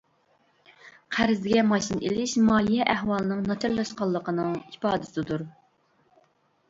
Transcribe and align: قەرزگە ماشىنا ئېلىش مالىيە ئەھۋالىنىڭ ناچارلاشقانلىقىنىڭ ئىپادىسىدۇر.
قەرزگە 1.17 1.65
ماشىنا 1.73 2.01
ئېلىش 2.07 2.33
مالىيە 2.47 2.87
ئەھۋالىنىڭ 2.93 3.45
ناچارلاشقانلىقىنىڭ 3.51 4.59
ئىپادىسىدۇر. 4.65 5.45